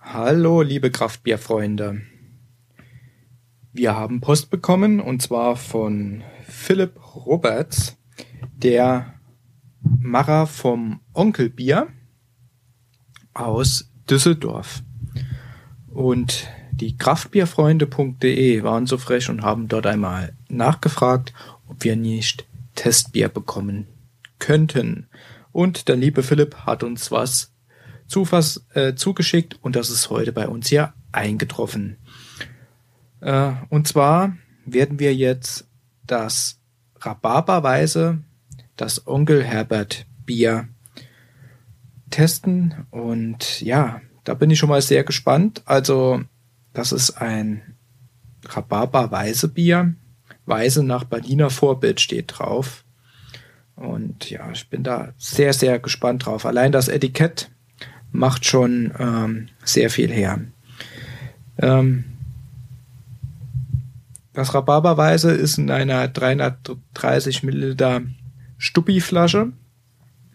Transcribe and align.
Hallo, 0.00 0.62
liebe 0.62 0.90
Kraftbierfreunde. 0.90 2.00
Wir 3.72 3.96
haben 3.96 4.20
Post 4.20 4.48
bekommen 4.48 5.00
und 5.00 5.20
zwar 5.20 5.56
von 5.56 6.22
Philipp 6.46 6.98
Roberts, 7.14 7.98
der 8.56 9.14
Macher 9.80 10.46
vom 10.46 11.00
Onkelbier 11.12 11.88
aus 13.34 13.90
Düsseldorf. 14.08 14.82
Und 15.88 16.48
die 16.70 16.96
Kraftbierfreunde.de 16.96 18.62
waren 18.62 18.86
so 18.86 18.98
frech 18.98 19.28
und 19.28 19.42
haben 19.42 19.68
dort 19.68 19.86
einmal 19.86 20.32
nachgefragt, 20.48 21.34
ob 21.66 21.82
wir 21.84 21.96
nicht 21.96 22.46
Testbier 22.76 23.28
bekommen 23.28 23.88
könnten. 24.38 25.08
Und 25.52 25.88
der 25.88 25.96
liebe 25.96 26.22
Philipp 26.22 26.54
hat 26.66 26.84
uns 26.84 27.10
was 27.10 27.52
Zufas, 28.08 28.64
äh, 28.74 28.94
zugeschickt 28.94 29.58
und 29.62 29.76
das 29.76 29.90
ist 29.90 30.10
heute 30.10 30.32
bei 30.32 30.48
uns 30.48 30.68
hier 30.68 30.92
eingetroffen. 31.12 31.98
Äh, 33.20 33.52
und 33.68 33.86
zwar 33.86 34.36
werden 34.66 34.98
wir 34.98 35.14
jetzt 35.14 35.68
das 36.06 36.58
Rhabarberweise, 37.00 38.18
das 38.76 39.06
Onkel 39.06 39.44
Herbert 39.44 40.06
Bier 40.24 40.68
testen 42.10 42.86
und 42.90 43.60
ja, 43.60 44.00
da 44.24 44.34
bin 44.34 44.50
ich 44.50 44.58
schon 44.58 44.68
mal 44.68 44.82
sehr 44.82 45.04
gespannt. 45.04 45.62
Also, 45.64 46.22
das 46.74 46.92
ist 46.92 47.12
ein 47.12 47.76
Rhabarberweise 48.46 49.48
Bier. 49.48 49.94
Weise 50.44 50.82
nach 50.82 51.04
Berliner 51.04 51.48
Vorbild 51.50 52.00
steht 52.00 52.38
drauf. 52.38 52.84
Und 53.74 54.28
ja, 54.28 54.50
ich 54.50 54.68
bin 54.68 54.82
da 54.82 55.14
sehr, 55.16 55.52
sehr 55.52 55.78
gespannt 55.78 56.26
drauf. 56.26 56.44
Allein 56.44 56.72
das 56.72 56.88
Etikett 56.88 57.50
macht 58.12 58.44
schon 58.44 58.92
ähm, 58.98 59.48
sehr 59.64 59.90
viel 59.90 60.10
her. 60.10 60.40
Ähm, 61.58 62.04
das 64.32 64.54
Rhabarberweise 64.54 65.32
ist 65.32 65.58
in 65.58 65.70
einer 65.70 66.06
330 66.06 67.42
Milliliter 67.42 68.02
Stuppi-Flasche, 68.56 69.52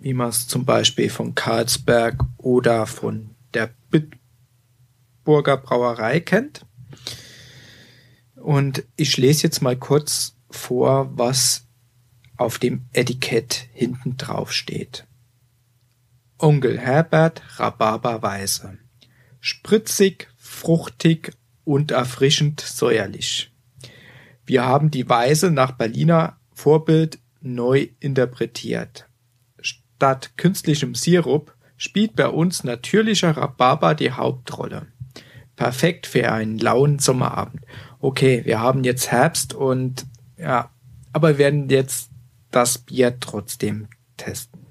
wie 0.00 0.14
man 0.14 0.28
es 0.28 0.46
zum 0.46 0.64
Beispiel 0.64 1.10
von 1.10 1.34
Carlsberg 1.34 2.24
oder 2.36 2.86
von 2.86 3.30
der 3.54 3.70
Bitburger 3.90 5.56
Brauerei 5.56 6.20
kennt. 6.20 6.64
Und 8.36 8.84
ich 8.96 9.16
lese 9.16 9.42
jetzt 9.42 9.62
mal 9.62 9.76
kurz 9.76 10.36
vor, 10.50 11.10
was 11.18 11.66
auf 12.36 12.58
dem 12.58 12.82
Etikett 12.92 13.66
hinten 13.72 14.16
drauf 14.16 14.52
steht. 14.52 15.06
Onkel 16.38 16.78
Herbert 16.78 17.42
Rhabarberweise. 17.56 18.78
Spritzig, 19.40 20.28
fruchtig 20.36 21.32
und 21.64 21.90
erfrischend 21.90 22.60
säuerlich. 22.60 23.52
Wir 24.46 24.64
haben 24.64 24.92
die 24.92 25.08
Weise 25.08 25.50
nach 25.50 25.72
Berliner 25.72 26.38
Vorbild 26.52 27.18
neu 27.40 27.88
interpretiert. 27.98 29.08
Statt 29.60 30.36
künstlichem 30.36 30.94
Sirup 30.94 31.54
spielt 31.76 32.14
bei 32.14 32.28
uns 32.28 32.62
natürlicher 32.62 33.36
Rhabarber 33.36 33.96
die 33.96 34.12
Hauptrolle. 34.12 34.86
Perfekt 35.56 36.06
für 36.06 36.30
einen 36.30 36.58
lauen 36.58 37.00
Sommerabend. 37.00 37.64
Okay, 37.98 38.44
wir 38.44 38.60
haben 38.60 38.84
jetzt 38.84 39.10
Herbst 39.10 39.54
und 39.54 40.06
ja, 40.36 40.70
aber 41.12 41.30
wir 41.30 41.38
werden 41.38 41.68
jetzt 41.68 42.10
das 42.52 42.78
Bier 42.78 43.18
trotzdem 43.18 43.88
testen. 44.16 44.66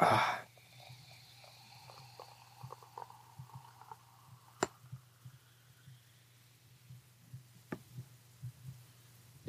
Ah. 0.00 0.41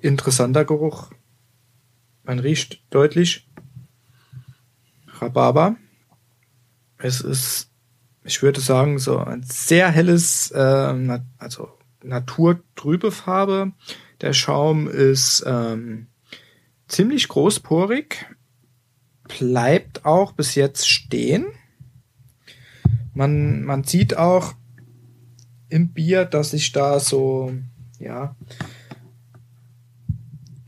Interessanter 0.03 0.65
Geruch. 0.65 1.11
Man 2.23 2.39
riecht 2.39 2.83
deutlich 2.89 3.49
Rhabarber. 5.07 5.75
Es 6.97 7.21
ist, 7.21 7.69
ich 8.23 8.41
würde 8.41 8.61
sagen, 8.61 8.99
so 8.99 9.17
ein 9.17 9.43
sehr 9.43 9.89
helles, 9.89 10.51
äh, 10.51 11.19
also 11.37 11.69
naturtrübe 12.01 13.11
Farbe. 13.11 13.73
Der 14.21 14.33
Schaum 14.33 14.87
ist 14.87 15.43
ähm, 15.45 16.07
ziemlich 16.87 17.27
großporig, 17.27 18.25
bleibt 19.27 20.05
auch 20.05 20.33
bis 20.33 20.55
jetzt 20.55 20.87
stehen. 20.89 21.45
Man, 23.13 23.63
man 23.63 23.83
sieht 23.83 24.17
auch 24.17 24.53
im 25.69 25.91
Bier, 25.93 26.25
dass 26.25 26.51
sich 26.51 26.71
da 26.71 26.99
so, 26.99 27.53
ja, 27.99 28.35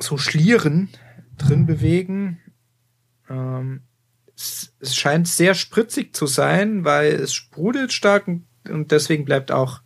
so 0.06 0.18
Schlieren 0.18 0.90
drin 1.38 1.66
bewegen. 1.66 2.40
Ähm, 3.30 3.82
es, 4.36 4.74
es, 4.80 4.96
scheint 4.96 5.28
sehr 5.28 5.54
spritzig 5.56 6.16
zu 6.16 6.28
sein, 6.28 6.86
weil 6.86 7.14
es 7.14 7.34
sprudelt 7.34 7.94
stark 7.94 8.28
und, 8.28 8.46
und 8.70 8.92
deswegen 8.92 9.26
bleibt 9.26 9.52
auch, 9.52 9.82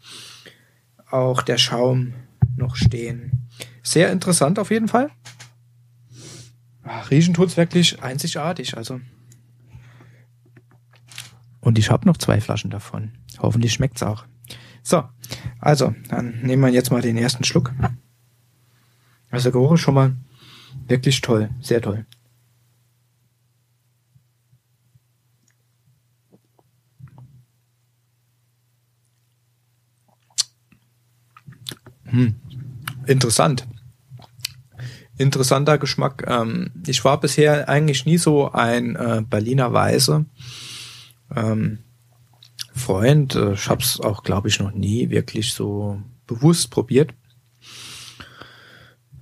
auch 1.10 1.42
der 1.42 1.58
Schaum 1.58 2.14
noch 2.56 2.76
stehen. 2.76 3.48
Sehr 3.84 4.12
interessant 4.12 4.60
auf 4.60 4.72
jeden 4.72 4.88
Fall. 4.88 5.10
Ach, 6.84 7.12
riechen 7.12 7.34
tut's 7.34 7.58
wirklich 7.58 8.02
einzigartig, 8.02 8.76
also. 8.76 9.00
Und 11.60 11.78
ich 11.78 11.92
habe 11.92 12.08
noch 12.08 12.18
zwei 12.18 12.42
Flaschen 12.42 12.72
davon. 12.72 13.12
Hoffentlich 13.38 13.74
schmeckt's 13.74 14.02
auch. 14.02 14.26
So, 14.82 15.04
also, 15.60 15.94
dann 16.08 16.42
nehmen 16.42 16.64
wir 16.64 16.70
jetzt 16.70 16.92
mal 16.92 17.02
den 17.02 17.18
ersten 17.18 17.44
Schluck. 17.44 17.74
Also 19.32 19.52
Geruch 19.52 19.74
ist 19.74 19.82
schon 19.82 19.94
mal 19.94 20.16
wirklich 20.88 21.22
toll, 21.22 21.50
sehr 21.62 21.82
toll. 21.82 22.06
Hm. 32.06 32.36
Interessant. 33.06 33.68
Interessanter 35.18 35.78
Geschmack. 35.78 36.24
Ähm, 36.28 36.72
ich 36.88 37.04
war 37.04 37.20
bisher 37.20 37.70
eigentlich 37.70 38.06
nie 38.06 38.18
so 38.18 38.52
ein 38.52 38.96
äh, 38.96 39.22
Berliner 39.30 39.74
Weise. 39.74 40.26
Ähm, 41.36 41.80
Freund. 42.74 43.36
Äh, 43.36 43.54
ich 43.54 43.70
habe 43.70 43.82
es 43.82 44.00
auch, 44.00 44.24
glaube 44.24 44.48
ich, 44.48 44.60
noch 44.60 44.72
nie 44.72 45.10
wirklich 45.10 45.54
so 45.54 46.02
bewusst 46.26 46.72
probiert. 46.72 47.14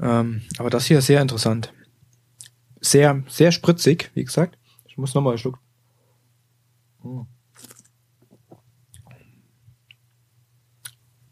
Ähm, 0.01 0.41
aber 0.57 0.69
das 0.69 0.85
hier 0.85 0.99
ist 0.99 1.07
sehr 1.07 1.21
interessant. 1.21 1.73
Sehr, 2.79 3.23
sehr 3.27 3.51
spritzig, 3.51 4.11
wie 4.13 4.23
gesagt. 4.23 4.57
Ich 4.87 4.97
muss 4.97 5.13
nochmal 5.13 5.33
einen 5.33 5.39
Schluck. 5.39 5.59
Hm. 7.01 7.27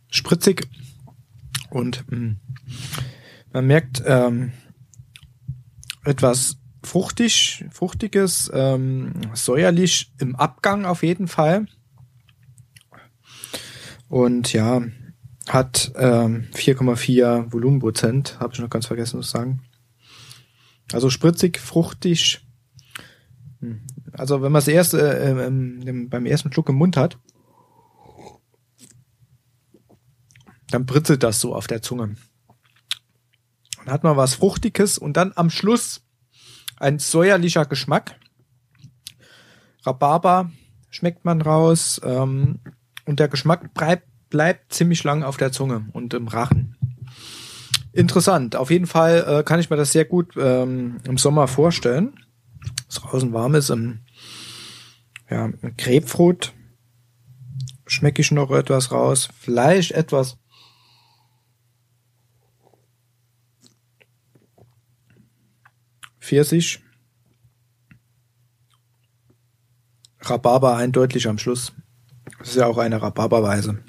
Spritzig 0.10 0.68
und 1.70 2.10
mh, 2.10 2.18
hm, 2.18 2.40
man 3.52 3.68
merkt 3.68 4.02
ähm, 4.06 4.54
etwas 6.06 6.58
fruchtig, 6.84 7.66
fruchtiges, 7.72 8.50
ähm, 8.54 9.14
säuerlich 9.34 10.14
im 10.20 10.36
Abgang 10.36 10.86
auf 10.86 11.04
jeden 11.04 11.28
Fall. 11.28 11.66
Und 14.08 14.54
ja, 14.54 14.84
hat 15.50 15.92
ähm, 15.96 16.48
4,4 16.54 17.52
Volumenprozent, 17.52 18.40
habe 18.40 18.54
ich 18.54 18.60
noch 18.60 18.70
ganz 18.70 18.88
vergessen 18.88 19.22
zu 19.22 19.28
sagen. 19.28 19.62
Also 20.92 21.10
spritzig, 21.10 21.60
fruchtig. 21.60 22.46
Hm. 23.60 23.82
Also 24.14 24.42
wenn 24.42 24.52
man 24.52 24.60
es 24.60 24.68
erst 24.68 24.94
äh, 24.94 25.32
äh, 25.32 26.06
beim 26.08 26.26
ersten 26.26 26.52
Schluck 26.52 26.70
im 26.70 26.76
Mund 26.76 26.98
hat, 26.98 27.18
dann 30.70 30.86
britzelt 30.86 31.24
das 31.24 31.40
so 31.40 31.56
auf 31.56 31.68
der 31.68 31.82
Zunge. 31.82 32.16
Dann 33.84 33.94
hat 33.94 34.04
man 34.04 34.18
was 34.18 34.36
Fruchtiges 34.36 34.98
und 34.98 35.16
dann 35.16 35.32
am 35.36 35.50
Schluss 35.50 36.02
ein 36.78 37.00
säuerlicher 37.00 37.66
Geschmack. 37.66 38.20
Rhabarber 39.86 40.52
schmeckt 40.90 41.24
man 41.24 41.42
raus 41.42 42.02
ähm, 42.04 42.60
und 43.06 43.20
der 43.20 43.28
Geschmack 43.28 43.74
bleibt, 43.74 44.08
bleibt 44.30 44.74
ziemlich 44.74 45.04
lang 45.04 45.24
auf 45.24 45.38
der 45.38 45.52
Zunge 45.52 45.88
und 45.94 46.14
im 46.14 46.28
Rachen. 46.28 46.76
Interessant. 47.94 48.56
Auf 48.56 48.72
jeden 48.72 48.88
Fall 48.88 49.26
äh, 49.28 49.44
kann 49.44 49.60
ich 49.60 49.70
mir 49.70 49.78
das 49.78 49.92
sehr 49.92 50.06
gut 50.06 50.34
ähm, 50.38 50.98
im 51.06 51.18
Sommer 51.18 51.48
vorstellen. 51.48 52.20
Es 52.90 52.96
draußen 52.96 53.32
warm 53.32 53.56
ist. 53.56 53.70
Im, 53.70 54.00
ja, 55.30 55.50
Grapefruit 55.78 56.54
schmecke 57.88 58.22
ich 58.22 58.32
noch 58.32 58.52
etwas 58.52 58.92
raus. 58.92 59.30
Vielleicht 59.40 59.92
etwas 59.92 60.38
Pfirsich. 66.20 66.82
Rhabarber 70.20 70.76
eindeutig 70.76 71.28
am 71.28 71.38
Schluss. 71.38 71.72
Das 72.40 72.50
ist 72.50 72.56
ja 72.56 72.66
auch 72.66 72.80
eine 72.80 73.02
Rhabarberweise. 73.02 73.84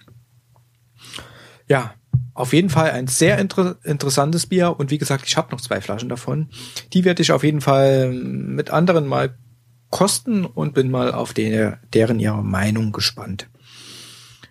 Ja, 1.68 1.94
auf 2.34 2.52
jeden 2.52 2.70
Fall 2.70 2.90
ein 2.90 3.06
sehr 3.06 3.38
inter 3.38 3.76
interessantes 3.82 4.46
Bier 4.46 4.78
und 4.78 4.90
wie 4.90 4.98
gesagt, 4.98 5.24
ich 5.26 5.36
habe 5.36 5.50
noch 5.52 5.60
zwei 5.60 5.80
Flaschen 5.80 6.08
davon. 6.08 6.48
Die 6.92 7.04
werde 7.04 7.22
ich 7.22 7.32
auf 7.32 7.42
jeden 7.42 7.60
Fall 7.60 8.12
mit 8.12 8.70
anderen 8.70 9.06
mal 9.06 9.36
kosten 9.90 10.44
und 10.44 10.74
bin 10.74 10.90
mal 10.90 11.12
auf 11.12 11.32
den, 11.32 11.76
deren 11.94 12.20
ihre 12.20 12.44
Meinung 12.44 12.92
gespannt. 12.92 13.48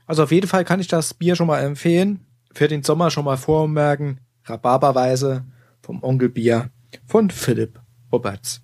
Also 0.08 0.24
auf 0.24 0.32
jeden 0.32 0.48
Fall 0.48 0.66
kann 0.66 0.80
ich 0.80 0.88
das 0.88 1.14
Bier 1.14 1.36
schon 1.36 1.46
mal 1.48 1.60
empfehlen. 1.60 2.22
Für 2.54 2.68
den 2.68 2.84
Sommer 2.84 3.12
schon 3.12 3.26
mal 3.26 3.38
vormerken. 3.38 4.20
Rhabarberweise 4.46 5.46
vom 5.82 6.02
Onkel 6.04 6.30
Bier 6.30 6.70
von 7.06 7.30
Philipp 7.30 7.80
Roberts. 8.12 8.62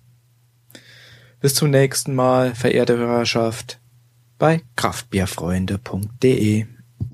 Bis 1.39 1.53
zum 1.55 1.69
nächsten 1.71 2.13
Mal, 2.15 2.53
verehrte 2.55 2.97
Hörerschaft, 2.97 3.79
bei 4.37 4.61
kraftbierfreunde.de. 4.75 6.65